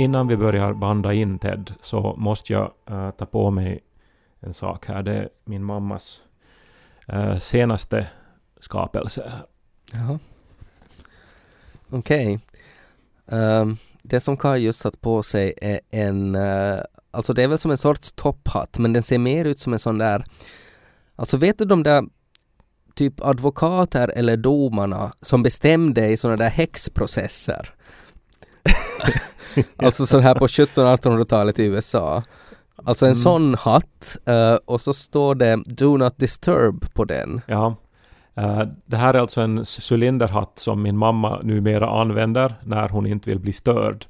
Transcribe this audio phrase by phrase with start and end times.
[0.00, 3.80] Innan vi börjar banda in Ted så måste jag eh, ta på mig
[4.40, 5.02] en sak här.
[5.02, 6.20] Det är min mammas
[7.06, 8.06] eh, senaste
[8.60, 9.32] skapelse.
[9.92, 10.18] Jaha.
[11.90, 12.38] Okej.
[13.26, 17.58] Um, det som Kaj just satt på sig är en, uh, alltså det är väl
[17.58, 20.24] som en sorts topphatt men den ser mer ut som en sån där,
[21.16, 22.04] alltså vet du de där
[22.94, 27.74] typ advokater eller domarna som bestämde i såna där häxprocesser?
[29.76, 32.22] alltså så här på 1700-1800-talet i USA.
[32.84, 37.40] Alltså en sån hatt eh, och så står det Do not disturb på den.
[37.46, 37.76] Ja.
[38.36, 43.30] Eh, det här är alltså en cylinderhatt som min mamma numera använder när hon inte
[43.30, 44.04] vill bli störd.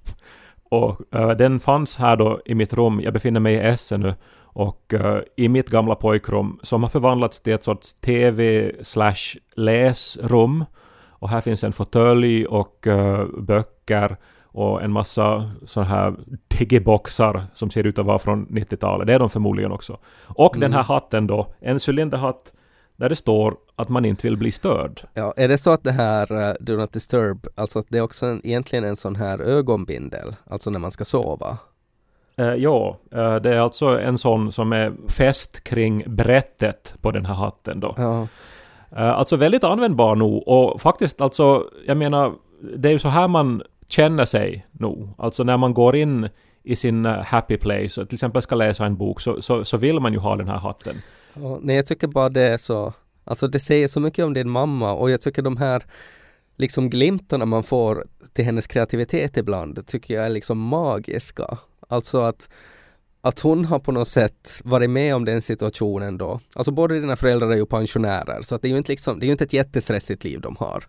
[0.71, 3.01] Och eh, den fanns här då i mitt rum.
[3.01, 4.15] Jag befinner mig i Essen nu.
[4.53, 4.95] Och
[5.37, 10.65] i mitt gamla pojkrum som har förvandlats till ett sorts TV slash läsrum.
[11.09, 12.89] Och här finns en fåtölj och
[13.39, 14.17] böcker
[14.53, 16.15] och en massa sådana här
[16.59, 19.07] digiboxar som ser ut att vara från 90-talet.
[19.07, 19.99] Det är de förmodligen också.
[20.27, 22.53] Och den här hatten då, en cylinderhatt
[22.97, 25.01] där det står att man inte vill bli störd.
[25.15, 28.03] Ja, är det så att det här uh, Do Not Disturb, alltså att det är
[28.03, 31.59] också en, egentligen en sån här ögonbindel, alltså när man ska sova?
[32.37, 37.27] Eh, ja, eh, det är alltså en sån som är fäst kring brättet på den
[37.27, 37.95] här hatten då.
[37.97, 38.27] Ja,
[38.97, 42.33] alltså väldigt användbar nog och faktiskt alltså, jag menar,
[42.77, 45.15] det är ju så här man känner sig nog.
[45.19, 46.29] Alltså när man går in
[46.63, 49.77] i sin eh, happy place och till exempel ska läsa en bok så, så, så
[49.77, 50.97] vill man ju ha den här hatten.
[51.35, 52.93] ja, nej jag tycker bara det är så,
[53.25, 55.83] alltså det säger så mycket om din mamma och jag tycker de här
[56.57, 61.59] liksom glimtarna man får till hennes kreativitet ibland tycker jag är liksom magiska.
[61.89, 62.49] Alltså att
[63.23, 66.41] att hon har på något sätt varit med om den situationen då.
[66.55, 69.25] Alltså båda dina föräldrar är ju pensionärer så att det är ju inte liksom, det
[69.25, 70.85] är ju inte ett jättestressigt liv de har.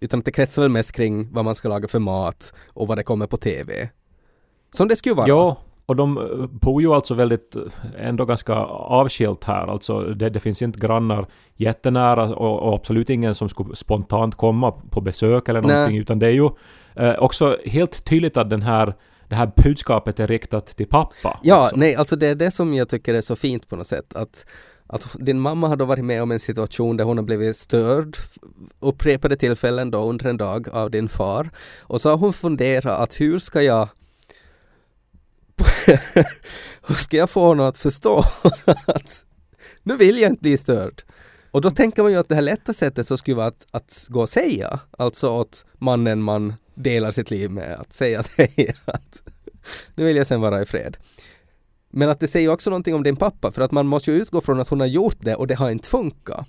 [0.00, 2.98] Utan att det kretsar väl mest kring vad man ska laga för mat och vad
[2.98, 3.88] det kommer på TV.
[4.70, 5.28] Som det skulle vara.
[5.28, 5.56] Ja,
[5.88, 7.62] och de eh, bor ju alltså väldigt, eh,
[7.96, 9.66] ändå ganska avskilt här.
[9.66, 11.26] Alltså det, det finns inte grannar
[11.56, 15.74] jättenära och, och absolut ingen som skulle spontant komma på besök eller Nej.
[15.74, 15.98] någonting.
[15.98, 16.48] Utan det är ju
[16.94, 18.94] eh, också helt tydligt att den här,
[19.28, 21.40] det här budskapet är riktat till pappa.
[21.42, 21.76] Ja, också.
[21.76, 24.14] nej, alltså det är det som jag tycker är så fint på något sätt.
[24.14, 24.46] Att,
[24.88, 28.16] att din mamma har då varit med om en situation där hon har blivit störd
[28.80, 31.50] upprepade tillfällen då under en dag av din far.
[31.80, 33.88] Och så har hon funderat att hur ska jag
[36.86, 38.24] hur ska jag få honom att förstå
[38.86, 39.24] att
[39.82, 41.02] nu vill jag inte bli störd.
[41.50, 44.06] Och då tänker man ju att det här lätta sättet så skulle vara att, att
[44.10, 48.74] gå och säga, alltså åt mannen man delar sitt liv med, att säga att hej,
[48.84, 49.22] att
[49.94, 50.96] nu vill jag sen vara i fred.
[51.90, 54.40] Men att det säger också någonting om din pappa för att man måste ju utgå
[54.40, 56.46] från att hon har gjort det och det har inte funkat.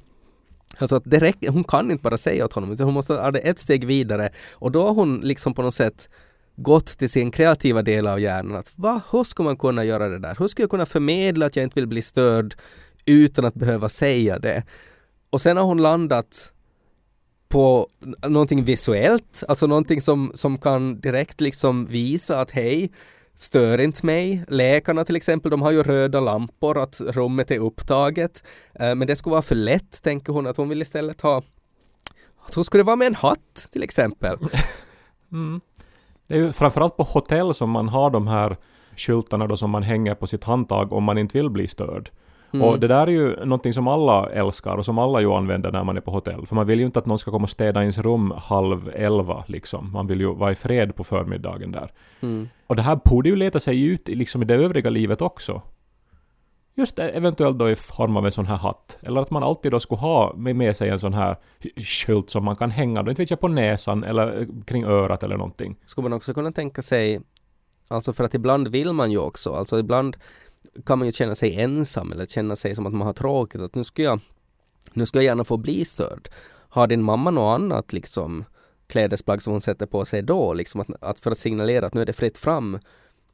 [0.77, 3.31] Alltså att det räcker, hon kan inte bara säga åt honom utan hon måste ha
[3.31, 6.09] det ett steg vidare och då har hon liksom på något sätt
[6.55, 10.19] gått till sin kreativa del av hjärnan att va, hur ska man kunna göra det
[10.19, 10.35] där?
[10.39, 12.56] Hur ska jag kunna förmedla att jag inte vill bli störd
[13.06, 14.63] utan att behöva säga det?
[15.29, 16.53] Och sen har hon landat
[17.50, 17.88] på
[18.27, 22.91] någonting visuellt, alltså någonting som, som kan direkt liksom visa att hej,
[23.39, 24.45] stör inte mig.
[24.47, 28.44] Läkarna till exempel, de har ju röda lampor, att rummet är upptaget.
[28.73, 31.41] Eh, men det skulle vara för lätt, tänker hon, att hon vill istället ha
[32.47, 34.38] att hon skulle vara med en hatt till exempel.
[35.31, 35.61] Mm.
[36.27, 38.57] Det är ju framförallt på hotell som man har de här
[38.95, 42.09] skyltarna då som man hänger på sitt handtag om man inte vill bli störd.
[42.53, 42.67] Mm.
[42.67, 45.83] Och det där är ju någonting som alla älskar och som alla ju använder när
[45.83, 46.45] man är på hotell.
[46.45, 49.44] För man vill ju inte att någon ska komma och städa ens rum halv elva
[49.47, 49.91] liksom.
[49.94, 51.91] Man vill ju vara i fred på förmiddagen där.
[52.19, 52.50] Mm.
[52.68, 55.62] Och det här borde ju leta sig ut i, liksom i det övriga livet också.
[56.79, 58.97] Just det, eventuellt då i form av en sån här hatt.
[59.01, 61.38] Eller att man alltid då skulle ha med, med sig en sån här
[61.77, 65.24] skylt som man kan hänga, då inte vet jag, på näsan eller eh, kring örat
[65.24, 65.77] eller någonting.
[65.85, 67.21] Skulle man också kunna tänka sig,
[67.88, 70.18] alltså för att ibland vill man ju också, alltså ibland
[70.85, 73.75] kan man ju känna sig ensam eller känna sig som att man har tråkigt, att
[73.75, 74.19] nu ska jag,
[74.94, 76.29] nu ska jag gärna få bli störd.
[76.69, 78.45] Har din mamma något annat liksom
[78.88, 82.01] klädesplagg som hon sätter på sig då, liksom att, att för att signalera att nu
[82.01, 82.79] är det fritt fram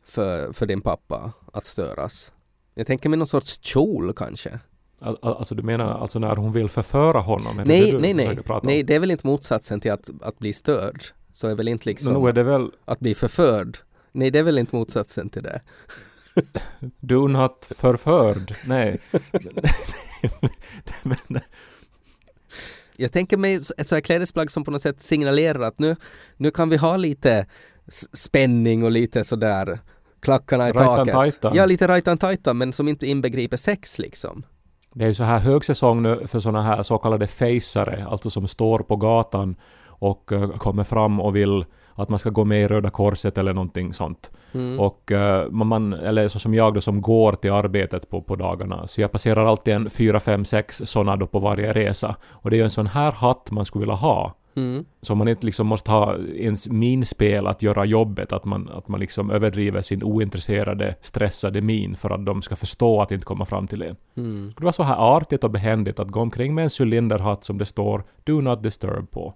[0.05, 2.33] för, för din pappa att störas?
[2.75, 4.59] Jag tänker mig någon sorts kjol kanske.
[5.01, 7.59] Al- al- Alltså du menar alltså när hon vill förföra honom?
[7.59, 8.39] Är Nej, det nej, nej.
[8.63, 11.03] Nej, det är väl inte motsatsen till att, att bli störd.
[11.33, 13.77] Så är väl inte liksom nog är det väl att bli förförd.
[14.11, 15.61] Nej, det är väl inte motsatsen till det.
[17.01, 18.55] do not förförd?
[18.65, 18.99] Nej.
[21.03, 21.41] Men,
[22.97, 25.95] Jag tänker mig ett så här klädesplagg som på något sätt signalerar att nu,
[26.37, 27.45] nu kan vi ha lite
[28.13, 29.79] spänning och lite sådär
[30.21, 31.39] klackarna i Rajtan taket.
[31.53, 34.43] Ja, lite rajtan tajtan men som inte inbegriper sex liksom.
[34.93, 38.47] Det är ju så här högsäsong nu för såna här så kallade fejsare, alltså som
[38.47, 39.55] står på gatan
[39.87, 43.53] och eh, kommer fram och vill att man ska gå med i Röda Korset eller
[43.53, 44.31] någonting sånt.
[44.53, 44.79] Mm.
[44.79, 48.35] Och eh, man- man, eller så som jag då som går till arbetet på, på
[48.35, 52.15] dagarna, så jag passerar alltid en fyra, fem, sex sådana då på varje resa.
[52.31, 54.33] Och det är ju en sån här hatt man skulle vilja ha.
[54.57, 54.85] Mm.
[55.01, 58.99] Så man inte liksom måste ha ens minspel att göra jobbet, att man, att man
[58.99, 63.67] liksom överdriver sin ointresserade, stressade min för att de ska förstå att inte komma fram
[63.67, 63.95] till en.
[64.17, 64.53] Mm.
[64.57, 67.65] Det var så här artigt och behändigt att gå omkring med en cylinderhatt som det
[67.65, 69.33] står ”Do not disturb” på.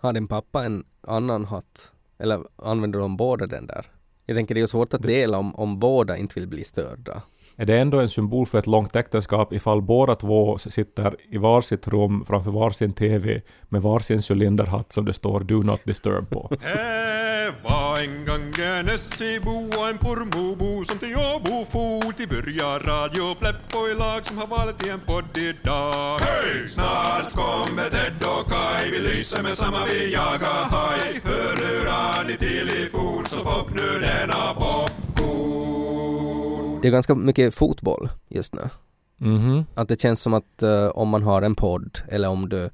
[0.00, 1.92] Har din pappa en annan hatt?
[2.18, 3.86] Eller använder de båda den där?
[4.26, 7.22] Jag tänker det är ju svårt att dela om, om båda inte vill bli störda.
[7.60, 11.88] Är det ändå en symbol för ett långt äktenskap ifall båda två sitter i varsitt
[11.88, 16.48] rum framför varsin TV med varsin cylinderhatt som det står ”Do not disturb” på?
[16.50, 22.78] Det var en gång en Essebo och en Pormobo som till Åbo for till börja
[22.78, 26.18] Radio Pleppo-lag som har valt i en podd idag.
[26.20, 26.68] Hej!
[26.70, 31.20] Snart kommer Ted och Kai, vi lyser med samma vi jagar haj.
[31.24, 34.57] Hörlurar ni till i fot så pop nu denna.
[36.88, 38.62] Det är ganska mycket fotboll just nu.
[39.16, 39.64] Mhm.
[39.74, 42.70] Att det känns som att eh, om man har en podd eller om du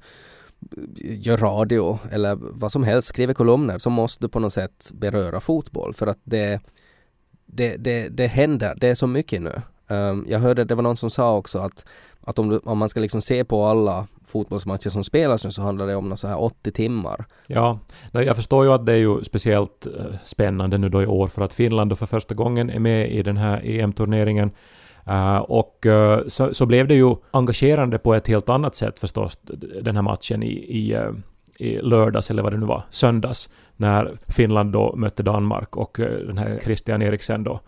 [0.97, 5.39] gör radio eller vad som helst, skriver kolumner så måste du på något sätt beröra
[5.39, 6.59] fotboll för att det,
[7.45, 9.61] det, det, det händer, det är så mycket nu.
[9.87, 11.85] Um, jag hörde, det var någon som sa också att,
[12.21, 15.61] att om, du, om man ska liksom se på alla fotbollsmatcher som spelas nu så
[15.61, 17.25] handlar det om något så här 80 timmar.
[17.47, 17.79] Ja,
[18.11, 21.41] jag förstår ju att det är ju speciellt eh, spännande nu då i år för
[21.41, 24.51] att Finland då för första gången är med i den här EM-turneringen.
[25.09, 29.39] Uh, och uh, så, så blev det ju engagerande på ett helt annat sätt förstås,
[29.81, 31.11] den här matchen i, i, uh,
[31.59, 36.37] i lördags, eller vad det nu var, söndags, när Finland då mötte Danmark och den
[36.37, 37.59] här Christian Eriksen då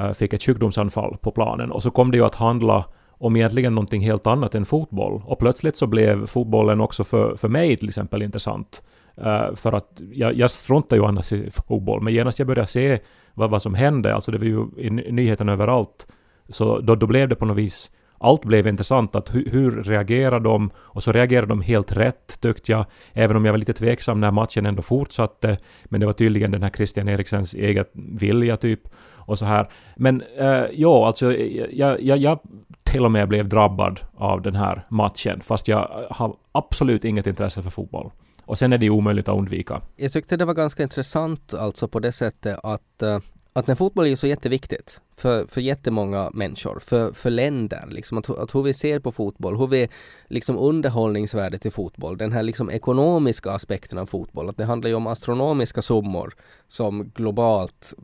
[0.00, 1.70] Eh, fick ett sjukdomsanfall på planen.
[1.72, 5.22] Och så kom det ju att handla om egentligen någonting helt annat än fotboll.
[5.24, 8.82] Och plötsligt så blev fotbollen också för, för mig till exempel intressant.
[9.18, 12.98] Uh, för att jag, jag struntar ju annars i fotboll, men genast jag började se
[13.34, 16.06] vad, vad som hände, alltså det var ju i nyheten nyheterna överallt,
[16.48, 19.16] så då, då blev det på något vis allt blev intressant.
[19.16, 20.70] Att hur, hur reagerar de?
[20.76, 22.86] Och så reagerade de helt rätt tyckte jag.
[23.12, 25.58] Även om jag var lite tveksam när matchen ändå fortsatte.
[25.84, 28.80] Men det var tydligen den här Christian Eriksens eget vilja typ.
[29.16, 29.70] Och så här.
[29.96, 32.38] Men eh, ja, alltså jag, jag, jag
[32.84, 35.40] till och med blev drabbad av den här matchen.
[35.40, 38.10] Fast jag har absolut inget intresse för fotboll.
[38.44, 39.80] Och sen är det ju omöjligt att undvika.
[39.96, 43.18] Jag tyckte det var ganska intressant alltså på det sättet att, eh,
[43.52, 48.18] att när fotboll är ju så jätteviktigt för, för jättemånga människor, för, för länder, liksom
[48.18, 49.88] att, att hur vi ser på fotboll, hur vi
[50.28, 54.94] liksom underhållningsvärdet i fotboll, den här liksom ekonomiska aspekten av fotboll, att det handlar ju
[54.94, 56.34] om astronomiska summor
[56.66, 57.94] som globalt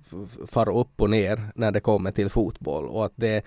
[0.46, 3.44] far upp och ner när det kommer till fotboll och att det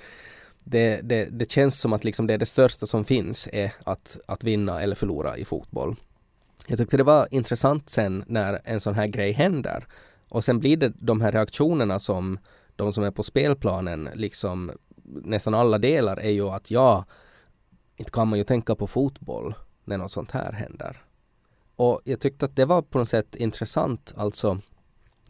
[0.64, 4.20] det, det, det känns som att liksom det, är det största som finns är att,
[4.26, 5.96] att vinna eller förlora i fotboll.
[6.68, 9.86] Jag tyckte det var intressant sen när en sån här grej händer
[10.30, 12.40] och sen blir det de här reaktionerna som
[12.76, 14.72] de som är på spelplanen liksom
[15.04, 17.06] nästan alla delar är ju att ja,
[17.96, 21.04] inte kan man ju tänka på fotboll när något sånt här händer.
[21.76, 24.60] Och jag tyckte att det var på något sätt intressant alltså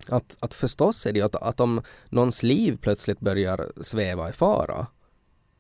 [0.08, 4.32] att, att förstås är det ju att, att om någons liv plötsligt börjar sväva i
[4.32, 4.88] fara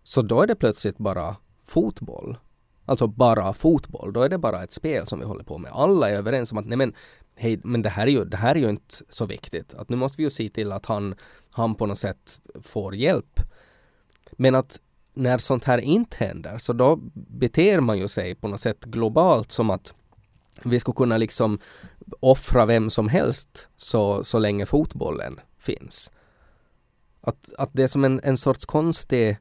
[0.03, 2.37] så då är det plötsligt bara fotboll.
[2.85, 5.71] Alltså bara fotboll, då är det bara ett spel som vi håller på med.
[5.73, 6.93] Alla är överens om att nej men,
[7.39, 9.73] hej, men det här är ju, det här är ju inte så viktigt.
[9.73, 11.15] Att nu måste vi ju se till att han,
[11.51, 13.39] han på något sätt får hjälp.
[14.31, 14.79] Men att
[15.13, 19.51] när sånt här inte händer så då beter man ju sig på något sätt globalt
[19.51, 19.93] som att
[20.63, 21.59] vi skulle kunna liksom
[22.19, 26.11] offra vem som helst så, så länge fotbollen finns.
[27.21, 29.37] Att, att det är som en, en sorts konstig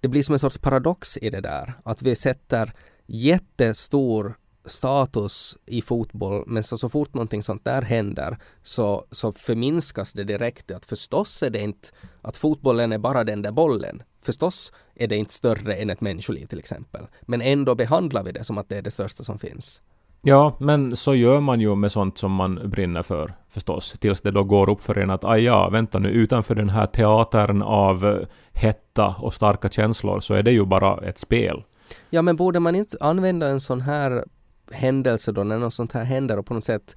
[0.00, 1.74] det blir som en sorts paradox i det där.
[1.84, 2.72] Att vi sätter
[3.06, 4.36] jättestor
[4.66, 10.24] status i fotboll men så, så fort någonting sånt där händer så, så förminskas det
[10.24, 10.70] direkt.
[10.70, 11.88] Att förstås är det inte
[12.22, 14.02] att fotbollen är bara den där bollen.
[14.22, 17.06] Förstås är det inte större än ett människoliv till exempel.
[17.22, 19.82] Men ändå behandlar vi det som att det är det största som finns.
[20.22, 23.92] Ja, men så gör man ju med sånt som man brinner för förstås.
[23.92, 26.86] Tills det då går upp för en att aj ja, vänta nu, utanför den här
[26.86, 28.18] teatern av eh,
[28.52, 31.62] hetta och starka känslor så är det ju bara ett spel.
[32.10, 34.24] Ja, men borde man inte använda en sån här
[34.72, 36.96] händelse då, när något sånt här händer och på något sätt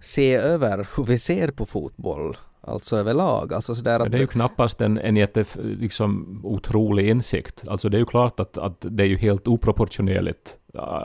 [0.00, 2.36] se över hur vi ser på fotboll?
[2.62, 3.54] Alltså överlag.
[3.54, 7.64] Alltså sådär Men att det är ju knappast en, en jätte, liksom, otrolig insikt.
[7.68, 10.56] Alltså det är ju klart att, att det är ju helt oproportionerligt.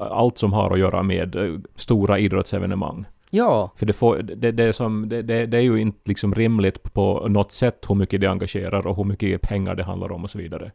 [0.10, 3.06] Allt som har att göra med eh, stora idrottsevenemang.
[3.32, 6.36] Ja, För det, får, det, det, är som, det, det, det är ju inte liksom
[6.36, 10.24] rimligt på något sätt hur mycket det engagerar och hur mycket pengar det handlar om
[10.24, 10.72] och så vidare.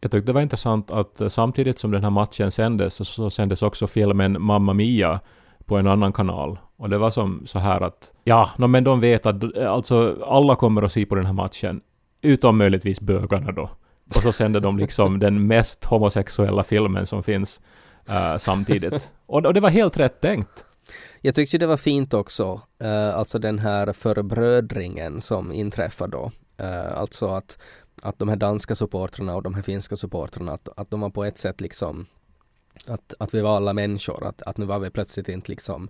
[0.00, 3.30] Jag tyckte det var intressant att eh, samtidigt som den här matchen sändes så, så
[3.30, 5.20] sändes också filmen Mamma Mia
[5.64, 6.58] på en annan kanal.
[6.76, 10.16] Och det var som så här att ja, no, men de vet att eh, alltså
[10.26, 11.80] alla kommer att se på den här matchen.
[12.22, 13.70] Utom möjligtvis bögarna då.
[14.14, 17.60] Och så sände de liksom den mest homosexuella filmen som finns
[18.08, 19.12] eh, samtidigt.
[19.26, 20.64] Och, och det var helt rätt tänkt.
[21.20, 26.30] jag tyckte det var fint också, eh, alltså den här förbrödringen som inträffar då.
[26.58, 27.58] Eh, alltså att,
[28.02, 31.24] att de här danska supportrarna och de här finska supportrarna, att, att de var på
[31.24, 32.06] ett sätt liksom
[32.86, 35.88] att, att vi var alla människor, att, att nu var vi plötsligt inte liksom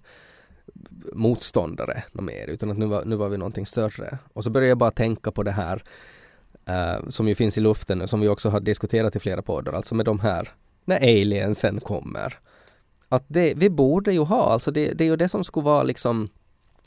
[1.13, 4.19] motståndare något mer, utan att nu var, nu var vi någonting större.
[4.33, 5.83] Och så började jag bara tänka på det här
[6.67, 9.73] eh, som ju finns i luften och som vi också har diskuterat i flera poddar,
[9.73, 10.49] alltså med de här,
[10.85, 12.39] när aliensen kommer.
[13.09, 15.83] Att det, vi borde ju ha, alltså det, det är ju det som skulle vara
[15.83, 16.29] liksom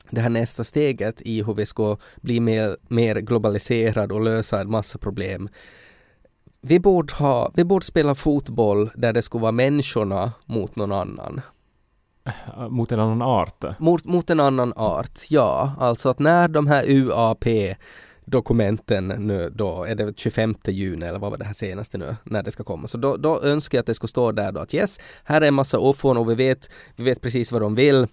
[0.10, 4.72] det här nästa steget i hur vi ska bli mer, mer globaliserad och lösa en
[4.72, 5.50] massa problem.
[6.62, 11.42] Vi borde, ha, vi borde spela fotboll där det skulle vara människorna mot någon annan.
[12.26, 13.80] Eh, Mot en annan art.
[13.80, 15.74] Mot, mot en annan art, ja.
[15.80, 17.46] Alltså att när de här UAP
[18.30, 22.44] dokumenten nu då, är det 25 juni eller vad var det här senaste nu, när
[22.44, 22.88] det ska komma.
[22.88, 25.48] Så då, då önskar jag att det skulle stå där då att yes, här är
[25.48, 28.08] en massa offon och vi vet, vi vet precis vad de vill.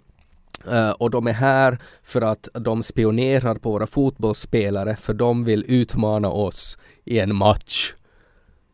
[0.73, 5.65] Uh, och de är här för att de spionerar på våra fotbollsspelare för de vill
[5.69, 7.95] utmana oss i en match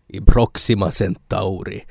[0.08, 1.84] i Proxima Centauri.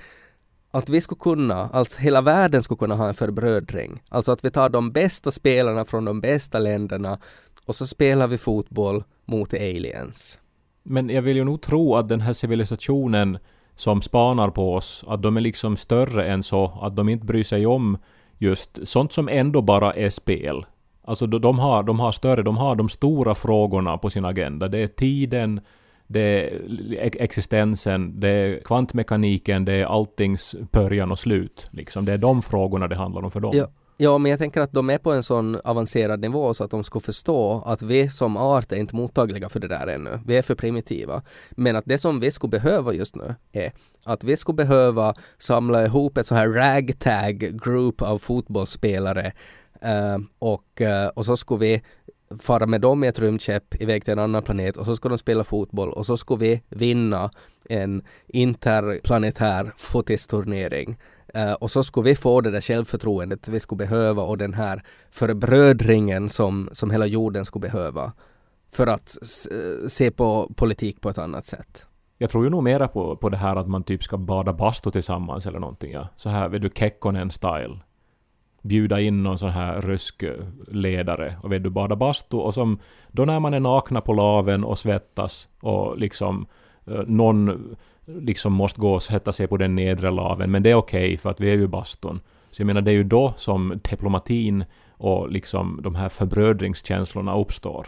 [0.72, 4.01] Att vi skulle kunna, alltså hela världen skulle kunna ha en förbrödring.
[4.10, 7.20] Alltså att vi tar de bästa spelarna från de bästa länderna
[7.65, 10.39] och så spelar vi fotboll mot aliens.
[10.84, 13.38] Men jag vill ju nog tro att den här civilisationen
[13.75, 17.43] som spanar på oss, att de är liksom större än så, att de inte bryr
[17.43, 17.98] sig om
[18.41, 20.65] just sånt som ändå bara är spel.
[21.03, 24.67] Alltså de- har, de har större, de har de stora frågorna på sin agenda.
[24.67, 25.62] Det är tiden,
[26.07, 26.43] det är
[26.93, 31.67] e-, existensen, det är kvantmekaniken, det är alltings början och slut.
[31.71, 32.05] Liksom.
[32.05, 33.51] Det är de frågorna det handlar om för dem.
[33.55, 33.67] Ja.
[34.03, 36.84] Ja, men jag tänker att de är på en sån avancerad nivå så att de
[36.84, 40.20] ska förstå att vi som art är inte mottagliga för det där ännu.
[40.25, 41.22] Vi är för primitiva.
[41.51, 43.72] Men att det som vi skulle behöva just nu är
[44.05, 49.31] att vi skulle behöva samla ihop ett så här ragtag group av fotbollsspelare
[49.81, 51.81] eh, och, eh, och så skulle vi
[52.40, 55.18] fara med dem i ett rymdskepp iväg till en annan planet och så ska de
[55.18, 57.32] spela fotboll och så ska vi vinna
[57.70, 60.98] en interplanetär fotisturnering.
[61.38, 64.84] Uh, och så skulle vi få det där självförtroendet vi skulle behöva och den här
[65.12, 68.14] förbrödringen som, som hela jorden skulle behöva
[68.74, 69.18] för att
[69.52, 71.88] eh, se på politik på ett annat sätt.
[72.18, 74.92] Jag tror ju nog mera på, på det här att man typ ska bada bastu
[74.92, 75.92] tillsammans eller någonting.
[75.92, 76.08] Ja.
[76.18, 77.80] Så här, vet du, Kekkonen-style.
[78.62, 80.24] Bjuda in någon sån här rysk
[80.68, 82.80] ledare och vet du, bada bastu och som
[83.12, 86.46] då när man är nakna på laven och svettas och liksom
[86.88, 87.75] eh, någon
[88.06, 91.30] liksom måste gå och sätta sig på den nedre laven men det är okej för
[91.30, 92.20] att vi är ju bastun.
[92.51, 97.88] Så jag menar det är ju då som diplomatin och liksom de här förbrödringskänslorna uppstår.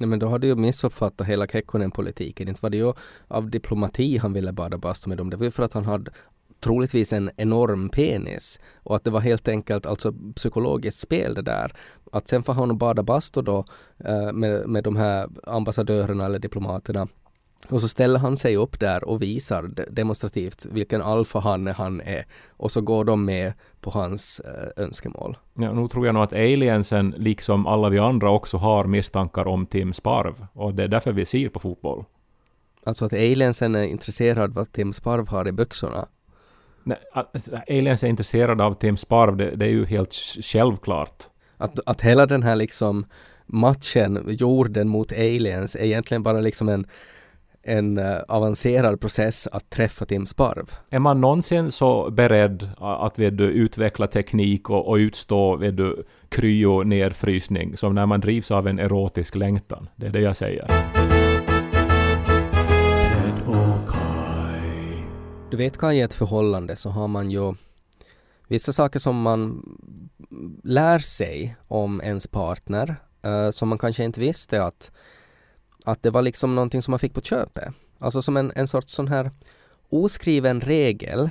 [0.00, 2.48] Nej men då har du ju missuppfattat hela Kekkonen-politiken.
[2.48, 2.92] Inte var det ju
[3.28, 5.30] av diplomati han ville bada bastu med dem.
[5.30, 6.10] Det var ju för att han hade
[6.60, 11.72] troligtvis en enorm penis och att det var helt enkelt alltså psykologiskt spel det där.
[12.12, 13.64] Att sen får han bada bastu då
[14.04, 17.08] eh, med, med de här ambassadörerna eller diplomaterna
[17.68, 22.26] och så ställer han sig upp där och visar de- demonstrativt vilken alfahanne han är
[22.50, 25.36] och så går de med på hans eh, önskemål.
[25.54, 29.66] Ja, nu tror jag nog att aliensen, liksom alla vi andra, också har misstankar om
[29.66, 30.46] Tim Sparv.
[30.52, 32.04] Och det är därför vi ser på fotboll.
[32.86, 36.08] Alltså att aliensen är intresserad vad Tim Sparv har i byxorna.
[36.84, 41.24] Nej, att aliens är intresserade av Tim Sparv, det, det är ju helt självklart.
[41.56, 43.06] Att, att hela den här liksom
[43.46, 46.86] matchen, jorden mot aliens, är egentligen bara liksom en,
[47.62, 50.70] en eh, avancerad process att träffa Tim Sparv.
[50.90, 56.04] Är man någonsin så beredd att vet du, utveckla teknik och, och utstå vet du,
[56.28, 59.88] kryo-nedfrysning som när man drivs av en erotisk längtan?
[59.96, 61.13] Det är det jag säger.
[65.54, 67.54] Du vet Kaj, i ett förhållande så har man ju
[68.48, 69.62] vissa saker som man
[70.62, 74.92] lär sig om ens partner eh, som man kanske inte visste att,
[75.84, 77.74] att det var liksom någonting som man fick på köpet.
[77.98, 79.30] Alltså som en, en sorts sån här
[79.90, 81.30] oskriven regel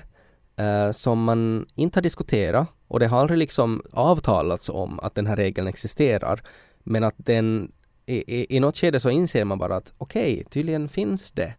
[0.56, 5.28] eh, som man inte har diskuterat och det har aldrig liksom avtalats om att den
[5.28, 6.42] här regeln existerar.
[6.84, 7.72] Men att den
[8.06, 11.54] i, i, i något skede så inser man bara att okej, okay, tydligen finns det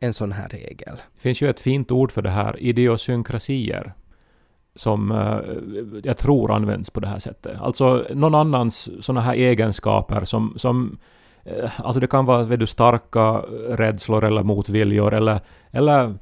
[0.00, 0.96] en sån här regel.
[1.14, 3.92] Det finns ju ett fint ord för det här, idiosynkrasier,
[4.74, 5.38] som eh,
[6.02, 7.60] jag tror används på det här sättet.
[7.60, 10.98] Alltså någon annans såna här egenskaper som, som
[11.44, 13.32] eh, Alltså det kan vara vet du, starka
[13.68, 15.40] rädslor eller motviljor eller,
[15.70, 16.14] eller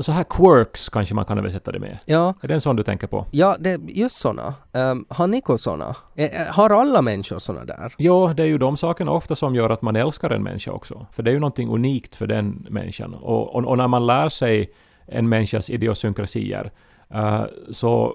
[0.00, 1.98] så här quirks kanske man kan översätta det med.
[2.04, 2.34] Ja.
[2.40, 3.26] Är det en sån du tänker på?
[3.30, 4.54] Ja, det, just såna.
[4.72, 5.96] Um, har Niko såna?
[6.16, 7.94] Eh, har alla människor såna där?
[7.96, 11.06] Ja, det är ju de sakerna ofta som gör att man älskar en människa också.
[11.12, 13.14] För det är ju någonting unikt för den människan.
[13.14, 14.70] Och, och, och när man lär sig
[15.06, 16.72] en människas idiosynkrasier
[17.14, 18.14] uh, så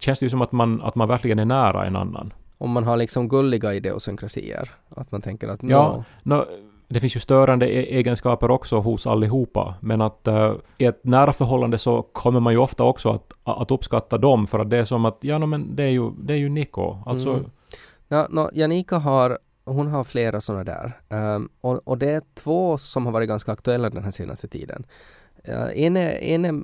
[0.00, 2.32] känns det ju som att man, att man verkligen är nära en annan.
[2.58, 4.70] Om man har liksom gulliga idiosynkrasier.
[4.88, 5.70] Att man tänker att no.
[5.70, 6.44] Ja, no,
[6.90, 11.32] det finns ju störande e- egenskaper också hos allihopa, men att uh, i ett nära
[11.32, 14.84] förhållande så kommer man ju ofta också att, att uppskatta dem för att det är
[14.84, 16.96] som att, ja no, men det är ju, det är ju Niko.
[17.06, 17.30] Alltså...
[17.30, 17.50] Mm.
[18.08, 20.92] Ja, no, Janika har, hon har flera sådana där.
[21.34, 24.86] Um, och, och det är två som har varit ganska aktuella den här senaste tiden.
[25.48, 26.62] Uh, en, är, en är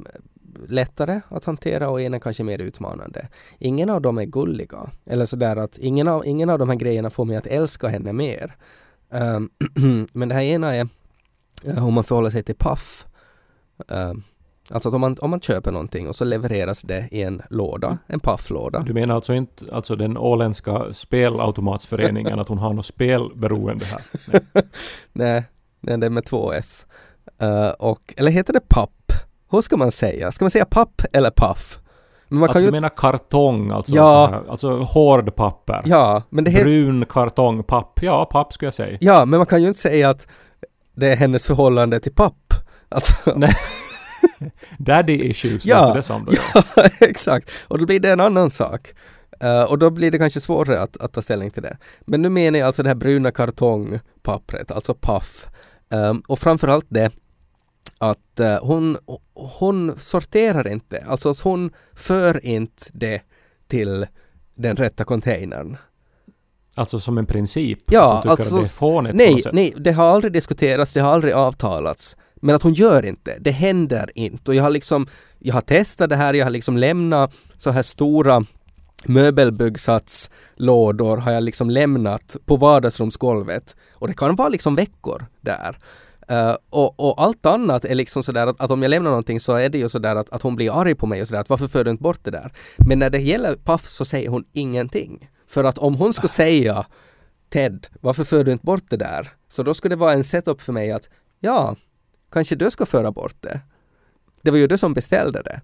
[0.68, 3.28] lättare att hantera och en är kanske mer utmanande.
[3.59, 4.90] Ingen av dem är gulliga.
[5.04, 8.12] Eller sådär att ingen av, ingen av de här grejerna får mig att älska henne
[8.12, 8.56] mer.
[9.10, 9.50] Um,
[10.12, 10.88] men det här ena är
[11.66, 13.06] uh, hur man förhåller sig till paff.
[13.92, 14.12] Uh,
[14.70, 17.98] alltså att om man, om man köper någonting och så levereras det i en låda,
[18.06, 18.80] en pafflåda.
[18.80, 24.00] Du menar alltså inte alltså den åländska spelautomatsföreningen, att hon har något spelberoende här?
[25.12, 25.44] Nej,
[25.80, 26.86] Nej det är med två F.
[27.42, 29.12] Uh, och, eller heter det papp?
[29.50, 30.32] Hur ska man säga?
[30.32, 31.78] Ska man säga papp eller paff?
[32.28, 32.66] Men man alltså kan ju...
[32.66, 34.26] du menar kartong, alltså, ja.
[34.26, 35.83] här, alltså hård papper?
[35.85, 37.99] Ja, men det Brun kartongpapp?
[38.02, 38.99] Ja, papp skulle jag säga.
[39.00, 40.28] Ja, men man kan ju inte säga att
[40.97, 42.54] det är hennes förhållande till papp.
[42.88, 43.33] Alltså.
[43.37, 43.52] Nej.
[44.78, 46.33] Daddy issues, ja, det som då?
[46.54, 46.62] Ja,
[47.00, 47.50] exakt.
[47.68, 48.95] Och då blir det en annan sak.
[49.45, 51.78] Uh, och då blir det kanske svårare att, att, ta ställning till det.
[52.06, 55.48] Men nu menar jag alltså det här bruna kartongpappret, alltså paff.
[55.90, 57.11] Um, och framförallt det
[57.98, 58.96] att uh, hon,
[59.35, 63.22] hon sorterar inte, alltså hon för inte det
[63.68, 64.06] till
[64.54, 65.76] den rätta containern.
[66.74, 67.78] Alltså som en princip?
[67.87, 71.35] Ja, att alltså, det är fånigt nej, nej, det har aldrig diskuterats, det har aldrig
[71.35, 72.16] avtalats.
[72.37, 74.50] Men att hon gör inte, det händer inte.
[74.50, 75.06] Och jag har liksom,
[75.38, 78.44] jag har testat det här, jag har liksom lämnat så här stora
[79.04, 83.76] möbelbyggsatslådor har jag liksom lämnat på vardagsrumsgolvet.
[83.92, 85.78] Och det kan vara liksom veckor där.
[86.30, 89.52] Uh, och, och, allt annat är liksom sådär att, att om jag lämnar någonting så
[89.52, 91.68] är det ju sådär att, att hon blir arg på mig och sådär att varför
[91.68, 92.52] för du inte bort det där?
[92.76, 95.30] Men när det gäller Puff så säger hon ingenting.
[95.48, 96.86] För att om hon skulle säga
[97.50, 99.32] Ted, varför för du inte bort det där?
[99.48, 101.08] Så då skulle det vara en setup för mig att
[101.40, 101.76] ja,
[102.32, 103.60] kanske du ska föra bort det.
[104.42, 105.60] Det var ju du som beställde det.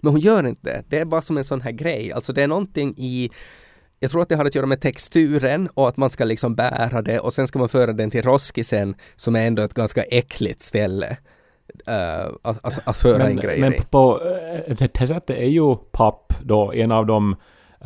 [0.00, 0.84] Men hon gör inte det.
[0.88, 2.12] Det är bara som en sån här grej.
[2.12, 3.30] Alltså det är någonting i
[4.00, 7.02] jag tror att det har att göra med texturen och att man ska liksom bära
[7.02, 10.60] det och sen ska man föra den till roskisen som är ändå ett ganska äckligt
[10.60, 11.16] ställe.
[11.88, 14.20] Uh, att, att, att, föra men, en grej Men på
[14.68, 17.36] uh, det sättet är ju papp då en av de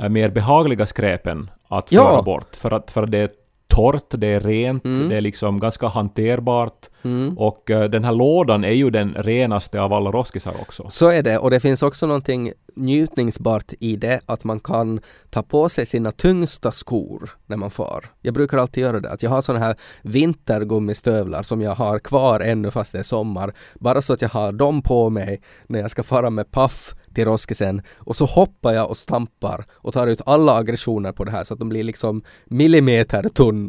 [0.02, 2.10] uh, mer behagliga skräpen att ja.
[2.10, 2.56] föra bort.
[2.56, 3.30] För att, för att det är
[3.70, 5.08] torrt, det är rent, mm.
[5.08, 6.86] det är liksom ganska hanterbart.
[7.02, 7.38] Mm.
[7.38, 10.84] Och uh, den här lådan är ju den renaste av alla roskisar också.
[10.88, 15.42] Så är det, och det finns också någonting njutningsbart i det, att man kan ta
[15.42, 18.04] på sig sina tyngsta skor när man far.
[18.20, 22.40] Jag brukar alltid göra det, att jag har sådana här vintergummistövlar som jag har kvar
[22.40, 25.90] ännu fast det är sommar, bara så att jag har dem på mig när jag
[25.90, 30.20] ska fara med paff till roskisen och så hoppar jag och stampar och tar ut
[30.26, 33.59] alla aggressioner på det här så att de blir liksom millimeter tunna.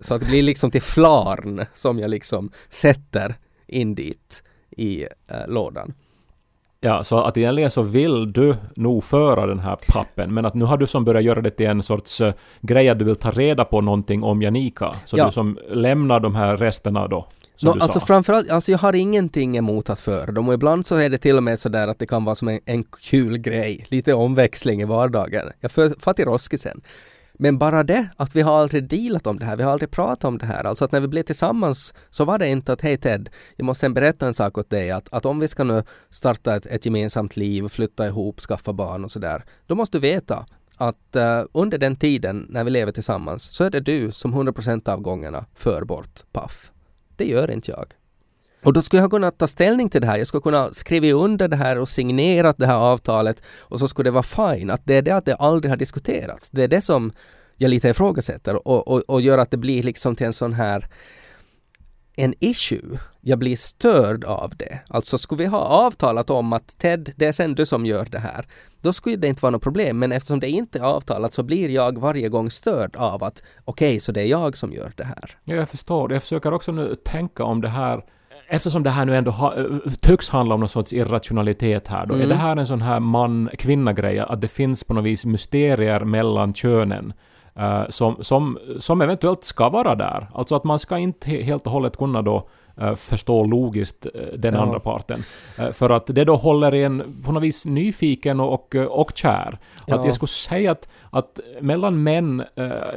[0.00, 3.34] Så att det blir liksom till flarn som jag liksom sätter
[3.66, 4.42] in dit
[4.76, 5.94] i äh, lådan.
[6.84, 10.64] Ja, så att egentligen så vill du nog föra den här pappen, men att nu
[10.64, 13.30] har du som börjat göra det till en sorts uh, grej att du vill ta
[13.30, 14.92] reda på någonting om Janika.
[15.04, 15.26] Så ja.
[15.26, 17.28] du som lämnar de här resterna då.
[17.62, 18.06] No, alltså sa.
[18.06, 21.36] framförallt, alltså jag har ingenting emot att föra dem och ibland så är det till
[21.36, 24.84] och med sådär att det kan vara som en, en kul grej, lite omväxling i
[24.84, 25.46] vardagen.
[25.60, 26.80] Jag far till Roskisen.
[27.42, 30.24] Men bara det, att vi har aldrig dealat om det här, vi har aldrig pratat
[30.24, 30.64] om det här.
[30.64, 33.80] Alltså att när vi blev tillsammans så var det inte att hej Ted, jag måste
[33.80, 36.86] sen berätta en sak åt dig att, att om vi ska nu starta ett, ett
[36.86, 41.78] gemensamt liv, flytta ihop, skaffa barn och sådär, då måste du veta att uh, under
[41.78, 45.84] den tiden när vi lever tillsammans så är det du som 100% av gångerna för
[45.84, 46.72] bort paff.
[47.16, 47.86] Det gör inte jag.
[48.64, 50.18] Och då skulle jag kunna ta ställning till det här.
[50.18, 54.06] Jag skulle kunna skriva under det här och signerat det här avtalet och så skulle
[54.06, 54.70] det vara fine.
[54.70, 56.50] Att det är det att det aldrig har diskuterats.
[56.50, 57.12] Det är det som
[57.56, 60.88] jag lite ifrågasätter och, och, och gör att det blir liksom till en sån här
[62.16, 62.98] en issue.
[63.20, 64.80] Jag blir störd av det.
[64.88, 68.18] Alltså skulle vi ha avtalat om att Ted, det är sen du som gör det
[68.18, 68.46] här,
[68.80, 69.98] då skulle det inte vara något problem.
[69.98, 73.88] Men eftersom det inte är avtalat så blir jag varje gång störd av att okej,
[73.88, 75.36] okay, så det är jag som gör det här.
[75.44, 76.12] Ja, jag förstår.
[76.12, 78.02] Jag försöker också nu tänka om det här
[78.54, 79.54] Eftersom det här nu ändå ha,
[80.00, 82.24] tycks handla om någon sorts irrationalitet här då, mm.
[82.26, 86.54] är det här en sån här man-kvinna-grej, att det finns på något vis mysterier mellan
[86.54, 87.12] könen
[87.58, 90.26] uh, som, som, som eventuellt ska vara där.
[90.34, 92.48] Alltså att man ska inte helt och hållet kunna då
[92.82, 94.60] uh, förstå logiskt uh, den ja.
[94.60, 95.22] andra parten.
[95.72, 99.58] för att det då håller en på något vis nyfiken och, och, och kär.
[99.86, 99.94] Ja.
[99.94, 102.44] Att jag skulle säga att, att mellan män,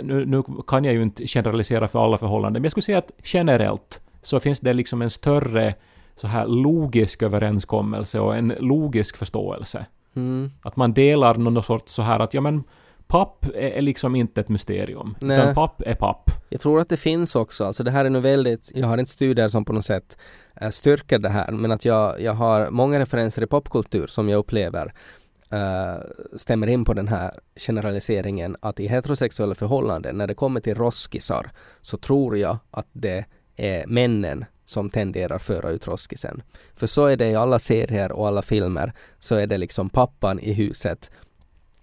[0.01, 3.11] nu, nu kan jag ju inte generalisera för alla förhållanden, men jag skulle säga att
[3.23, 5.75] generellt så finns det liksom en större
[6.15, 9.85] så här logisk överenskommelse och en logisk förståelse.
[10.15, 10.51] Mm.
[10.61, 12.63] Att man delar någon sorts så här att ja men
[13.07, 15.15] papp är liksom inte ett mysterium.
[15.21, 15.39] Nej.
[15.39, 16.29] Utan papp är papp.
[16.49, 19.11] Jag tror att det finns också, alltså det här är nu väldigt, jag har inte
[19.11, 20.17] studier som på något sätt
[20.61, 24.37] äh, styrker det här, men att jag, jag har många referenser i popkultur som jag
[24.37, 24.93] upplever
[25.51, 26.01] äh,
[26.37, 27.31] stämmer in på den här
[27.67, 33.25] generaliseringen att i heterosexuella förhållanden, när det kommer till roskisar, så tror jag att det
[33.55, 36.41] är männen som tenderar föra ut roskisen.
[36.75, 40.39] För så är det i alla serier och alla filmer, så är det liksom pappan
[40.39, 41.11] i huset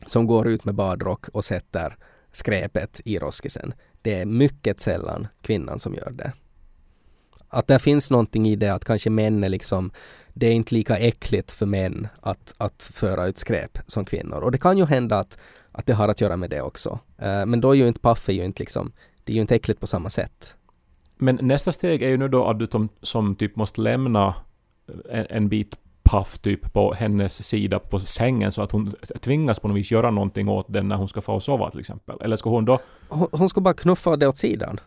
[0.06, 1.96] som går ut med badrock och sätter
[2.32, 3.74] skräpet i roskisen.
[4.02, 6.32] Det är mycket sällan kvinnan som gör det.
[7.48, 9.90] Att det finns någonting i det att kanske män är liksom,
[10.34, 14.36] det är inte lika äckligt för män att, att föra ut skräp som kvinnor.
[14.36, 15.38] Och det kan ju hända att,
[15.72, 16.98] att det har att göra med det också.
[17.18, 18.92] Eh, men då är ju inte Paffe ju inte liksom,
[19.24, 20.56] det är ju inte äckligt på samma sätt.
[21.22, 24.34] Men nästa steg är ju nu då att du som, som typ måste lämna
[25.10, 29.68] en, en bit paff typ på hennes sida på sängen så att hon tvingas på
[29.68, 32.16] något vis göra någonting åt den när hon ska få sova till exempel?
[32.20, 32.78] Eller ska hon då...
[33.08, 34.80] Hon, hon ska bara knuffa det åt sidan.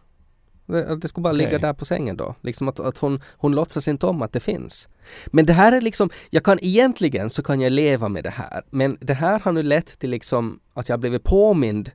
[0.65, 1.45] Det, det ska bara okay.
[1.45, 2.35] ligga där på sängen då.
[2.41, 4.89] Liksom att, att hon, hon låtsas inte om att det finns.
[5.27, 8.63] Men det här är liksom, jag kan egentligen så kan jag leva med det här.
[8.69, 11.91] Men det här har nu lett till liksom att jag blivit påmind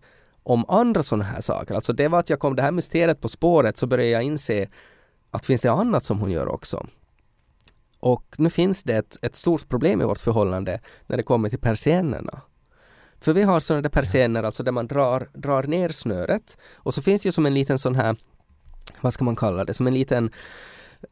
[0.52, 1.74] om andra sådana här saker.
[1.74, 4.68] Alltså det var att jag kom det här mysteriet på spåret så började jag inse
[5.30, 6.86] att finns det annat som hon gör också.
[8.00, 11.58] Och nu finns det ett, ett stort problem i vårt förhållande när det kommer till
[11.58, 12.40] persiennerna.
[13.20, 17.02] För vi har sådana där persienner, alltså där man drar, drar ner snöret och så
[17.02, 18.16] finns det ju som en liten sån här,
[19.00, 20.30] vad ska man kalla det, som en liten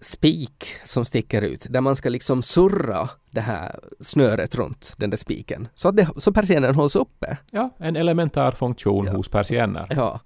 [0.01, 5.16] spik som sticker ut där man ska liksom surra det här snöret runt den där
[5.16, 7.38] spiken så att det, så persiennen hålls uppe.
[7.51, 9.12] Ja, en elementär funktion ja.
[9.12, 9.87] hos persienner.
[9.90, 10.20] Ja,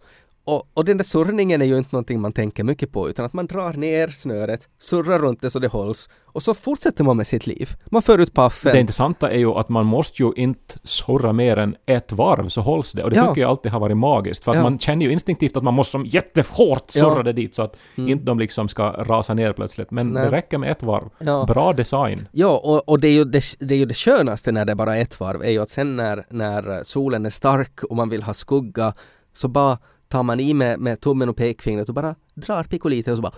[0.44, 3.32] och, och den där surrningen är ju inte någonting man tänker mycket på utan att
[3.32, 7.26] man drar ner snöret, surrar runt det så det hålls och så fortsätter man med
[7.26, 7.68] sitt liv.
[7.86, 8.72] Man för ut paffen.
[8.72, 12.60] Det intressanta är ju att man måste ju inte surra mer än ett varv så
[12.60, 13.28] hålls det och det ja.
[13.28, 14.62] tycker jag alltid har varit magiskt för att ja.
[14.62, 17.22] man känner ju instinktivt att man måste som jättehårt surra ja.
[17.22, 18.10] det dit så att mm.
[18.10, 20.24] inte de liksom ska rasa ner plötsligt men Nej.
[20.24, 21.08] det räcker med ett varv.
[21.18, 21.44] Ja.
[21.44, 22.28] Bra design.
[22.32, 24.76] Ja och, och det, är ju det, det är ju det skönaste när det är
[24.76, 28.22] bara ett varv är ju att sen när, när solen är stark och man vill
[28.22, 28.92] ha skugga
[29.32, 29.78] så bara
[30.12, 33.32] tar man i med, med tummen och pekfingret och bara drar pikolite och så bara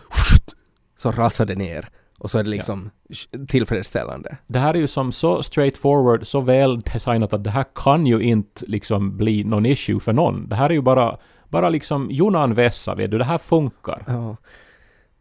[0.96, 3.38] så rasar det ner och så är det liksom ja.
[3.48, 4.36] tillfredsställande.
[4.46, 8.20] Det här är ju som så straightforward, så väl designat att det här kan ju
[8.20, 10.48] inte liksom bli någon issue för någon.
[10.48, 14.04] Det här är ju bara, bara liksom Jonan Vessa, vet du, det här funkar.
[14.06, 14.36] Ja.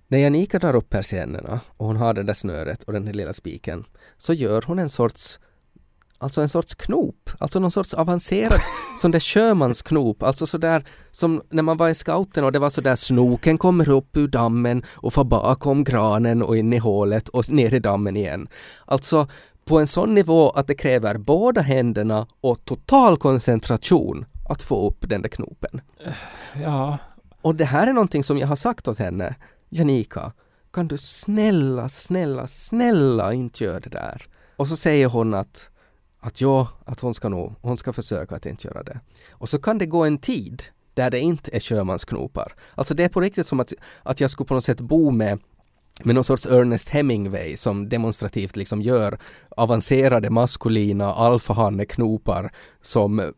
[0.07, 3.33] När Janika drar upp persiennerna och hon har det där snöret och den här lilla
[3.33, 3.83] spiken
[4.17, 5.39] så gör hon en sorts
[6.23, 8.59] alltså en sorts knop, alltså någon sorts avancerad
[8.97, 12.95] sån där sjömansknop, alltså sådär som när man var i scouten och det var sådär
[12.95, 17.73] snoken kommer upp ur dammen och får bakom granen och in i hålet och ner
[17.73, 18.47] i dammen igen.
[18.85, 19.27] Alltså
[19.65, 25.09] på en sån nivå att det kräver båda händerna och total koncentration att få upp
[25.09, 25.81] den där knopen.
[26.61, 26.97] Ja.
[27.41, 29.35] Och det här är någonting som jag har sagt åt henne,
[29.69, 30.31] Janika,
[30.73, 34.21] kan du snälla, snälla, snälla inte göra det där?
[34.55, 35.69] Och så säger hon att
[36.23, 38.99] att ja, att hon ska nog, hon ska försöka att inte göra det.
[39.31, 42.55] Och så kan det gå en tid där det inte är sjömansknopar.
[42.75, 45.39] Alltså det är på riktigt som att, att jag skulle på något sätt bo med
[46.03, 49.17] med någon sorts Ernest Hemingway som demonstrativt liksom gör
[49.49, 53.31] avancerade maskulina alfahanneknopar som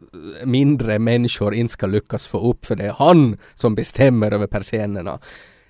[0.44, 5.20] mindre människor inte ska lyckas få upp för det är han som bestämmer över persiennerna.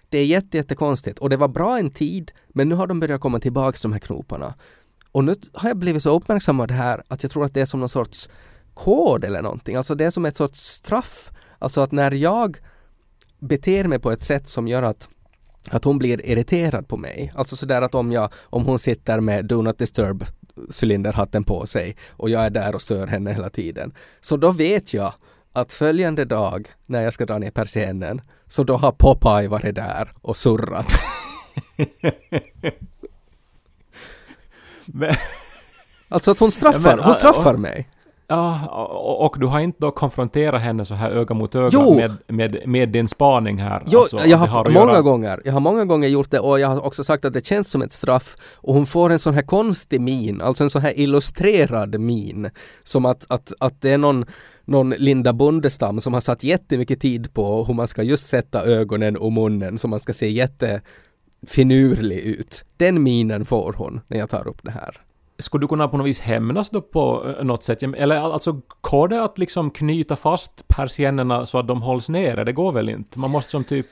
[0.09, 3.39] Det är jättekonstigt och det var bra en tid men nu har de börjat komma
[3.39, 4.53] tillbaks de här knoparna.
[5.15, 7.79] Och nu har jag blivit så uppmärksammad här att jag tror att det är som
[7.79, 8.29] någon sorts
[8.73, 9.75] kod eller någonting.
[9.75, 11.31] Alltså det är som ett sorts straff.
[11.59, 12.57] Alltså att när jag
[13.39, 15.09] beter mig på ett sätt som gör att
[15.69, 17.33] att hon blir irriterad på mig.
[17.35, 20.25] Alltså sådär att om jag, om hon sitter med Do Not Disturb
[20.81, 23.93] cylinderhatten på sig och jag är där och stör henne hela tiden.
[24.19, 25.13] Så då vet jag
[25.53, 30.11] att följande dag när jag ska dra ner persiennen så då har Popeye varit där
[30.21, 30.95] och surrat.
[34.85, 35.13] Men,
[36.09, 37.89] Alltså att hon straffar, men, hon straffar mig.
[38.27, 41.95] ja, och, och du har inte då konfronterat henne så här öga mot öga Jo!
[41.95, 43.83] med, med, med din spaning här?
[43.85, 46.67] Jo, Alltså, jag har, många göra- gånger, jag har många gånger gjort det och jag
[46.67, 49.41] har också sagt att det känns som ett straff och hon får en sån här
[49.41, 52.49] konstig min, alltså en sån här illustrerad min.
[52.83, 54.25] Som att, att, att det är någon,
[54.65, 59.17] någon Linda Bondestam som har satt jättemycket tid på hur man ska just sätta ögonen
[59.17, 60.29] och munnen så man ska se
[61.45, 62.65] jättefinurlig ut.
[62.77, 65.01] Den minen får hon när jag tar upp det här.
[65.39, 67.83] Skulle du kunna på något vis hämnas då på eh, något sätt?
[67.83, 72.43] Eller alltså, går det att liksom knyta fast persiennerna så att de hålls nere?
[72.43, 73.19] Det går väl inte?
[73.19, 73.87] Man måste som typ...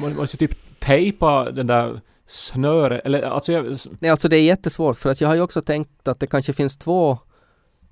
[0.00, 4.96] Man måste typ tejpa den där snöret, eller alltså jag, Nej, alltså det är jättesvårt
[4.96, 7.18] för att jag har ju också tänkt att det kanske finns två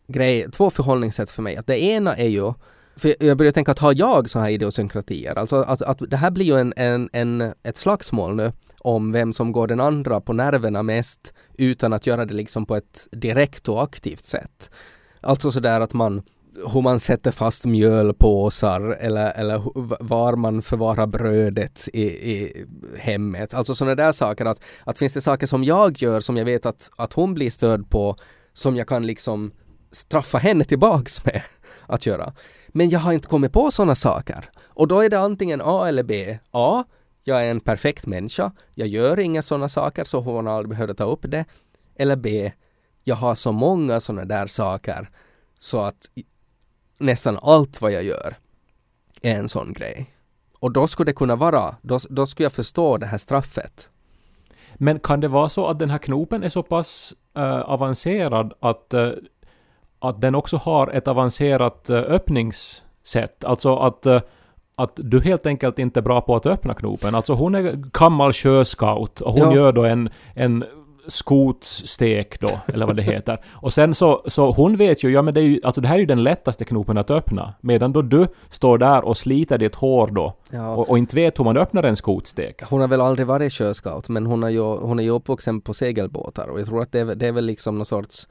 [0.07, 1.57] grejer, två förhållningssätt för mig.
[1.57, 2.53] Att det ena är ju,
[2.97, 5.39] för jag börjar tänka att har jag sådana här idiosynkratier?
[5.39, 9.33] Alltså att, att det här blir ju en, en, en, ett slagsmål nu om vem
[9.33, 13.69] som går den andra på nerverna mest utan att göra det liksom på ett direkt
[13.69, 14.71] och aktivt sätt.
[15.21, 16.23] Alltså sådär att man
[16.73, 19.63] hur man sätter fast mjölpåsar eller, eller
[20.05, 22.67] var man förvarar brödet i, i
[22.99, 23.55] hemmet.
[23.55, 24.45] Alltså sådana där saker.
[24.45, 27.51] Att, att finns det saker som jag gör som jag vet att, att hon blir
[27.51, 28.17] störd på
[28.53, 29.53] som jag kan liksom
[29.93, 31.43] straffa henne tillbaks med
[31.87, 32.33] att göra.
[32.77, 34.51] Men jag har inte kommit på sådana saker.
[34.63, 36.39] Och då är det antingen A eller B.
[36.51, 36.85] A.
[37.25, 38.53] Jag är en perfekt människa.
[38.75, 41.45] Jag gör inga sådana saker så hon har aldrig behövt ta upp det.
[41.97, 42.53] Eller B.
[43.05, 45.11] Jag har så många sådana där saker
[45.59, 46.07] så att
[46.99, 48.37] nästan allt vad jag gör
[49.23, 50.11] är en sån grej.
[50.61, 53.91] Och då skulle det kunna vara, då, då skulle jag förstå det här straffet.
[54.75, 58.95] Men kan det vara så att den här knopen är så pass uh, avancerad att,
[58.95, 59.11] uh,
[60.09, 63.45] att den också har ett avancerat uh, öppningssätt?
[63.45, 64.21] Alltså att, eh,
[64.77, 67.15] att du helt enkelt inte är bra på att öppna knopen.
[67.15, 67.63] Alltså hon är
[67.93, 69.55] gammal sjöscout och hon Ja.
[69.55, 70.65] gör då en, en
[71.07, 73.41] skotstek då, eller vad det heter.
[73.55, 75.95] Och sen så, så hon vet ju, ja men det är ju, alltså det här
[75.95, 77.55] är ju den lättaste knopen att öppna.
[77.61, 80.75] Medan då du står där och sliter ditt hår då Ja.
[80.75, 82.63] och, och inte vet hur man öppnar en skotstek.
[82.71, 85.75] Hon har väl aldrig varit sjöscout men hon, har ju, hon är ju uppvuxen på
[85.75, 88.29] segelbåtar och jag tror att det är, det är väl liksom någon sorts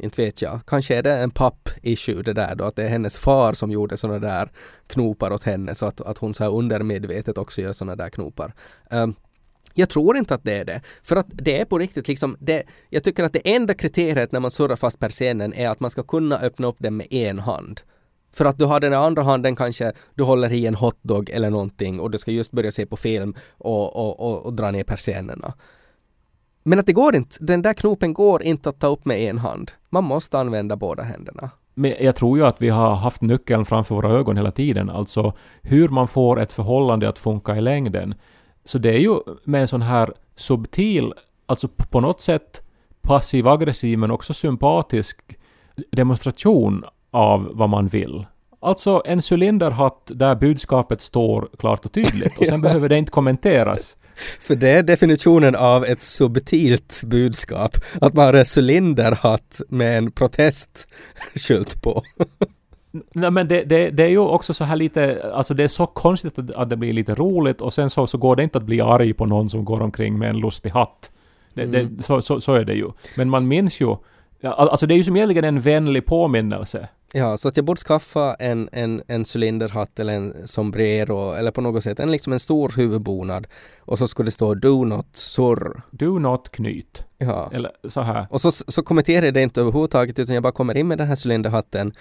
[0.00, 3.18] inte vet jag, kanske är det en papp-issue det där då, att det är hennes
[3.18, 4.48] far som gjorde sådana där
[4.86, 8.54] knopar åt henne så att, att hon så här undermedvetet också gör sådana där knopar.
[8.90, 9.14] Um,
[9.74, 10.80] jag tror inte att det är det.
[11.02, 14.40] För att det är på riktigt liksom, det, jag tycker att det enda kriteriet när
[14.40, 17.80] man surrar fast persiennen är att man ska kunna öppna upp den med en hand.
[18.32, 22.00] För att du har den andra handen kanske, du håller i en hotdog eller någonting
[22.00, 25.54] och du ska just börja se på film och, och, och, och dra ner persiennerna.
[26.70, 29.38] Men att det går inte, den där knopen går inte att ta upp med en
[29.38, 29.70] hand.
[29.88, 31.50] Man måste använda båda händerna.
[31.74, 35.32] Men jag tror ju att vi har haft nyckeln framför våra ögon hela tiden, alltså
[35.62, 38.14] hur man får ett förhållande att funka i längden.
[38.64, 41.12] Så det är ju med en sån här subtil,
[41.46, 42.62] alltså på något sätt
[43.02, 45.20] passiv-aggressiv men också sympatisk
[45.92, 48.26] demonstration av vad man vill.
[48.60, 53.96] Alltså en cylinderhatt där budskapet står klart och tydligt och sen behöver det inte kommenteras.
[54.40, 57.76] För det är definitionen av ett subtilt budskap.
[58.00, 62.02] Att man har en cylinderhatt med en protestskylt på.
[63.12, 65.86] Nej men det, det, det är ju också så här lite, alltså det är så
[65.86, 68.64] konstigt att, att det blir lite roligt och sen så, så går det inte att
[68.64, 71.10] bli arg på någon som går omkring med en lustig hatt.
[71.54, 72.02] Det, Mm.
[72.02, 72.86] så, så, så är det ju.
[73.16, 73.96] Men man minns ju,
[74.42, 76.88] alltså det är ju som egentligen en vänlig påminnelse.
[77.12, 81.60] Ja, så att jag borde skaffa en, en, en cylinderhatt eller en sombrero eller på
[81.60, 83.46] något sätt en, liksom en stor huvudbonad
[83.80, 85.82] och så skulle det stå Do not surr.
[85.90, 87.04] Do not knyt.
[87.18, 87.50] Ja.
[87.52, 88.26] Eller så här.
[88.30, 91.08] Och så, så kommenterar jag det inte överhuvudtaget utan jag bara kommer in med den
[91.08, 91.92] här cylinderhatten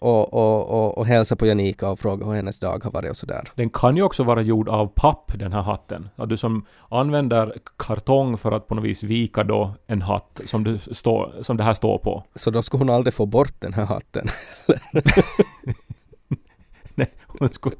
[0.00, 3.16] och, och, och, och hälsar på Janika och frågar hur hennes dag har varit och
[3.16, 3.48] sådär.
[3.54, 6.08] Den kan ju också vara gjord av papp, den här hatten.
[6.16, 10.64] Att du som använder kartong för att på något vis vika då en hatt som,
[10.64, 12.24] du står, som det här står på.
[12.34, 14.28] Så då skulle hon aldrig få bort den här hatten.
[16.98, 17.76] Nej, hon skulle,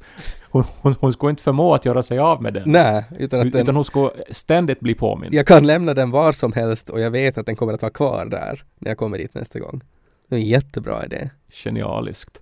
[0.49, 2.63] hon, hon, hon skulle inte förmå att göra sig av med den.
[2.65, 5.33] Nej, utan att Utan den, hon skulle ständigt bli påmind.
[5.33, 7.91] jag kan lämna den var som helst och jag vet att den kommer att vara
[7.91, 9.81] kvar där när jag kommer dit nästa gång.
[10.29, 11.29] Det är en jättebra idé.
[11.49, 12.41] Genialiskt.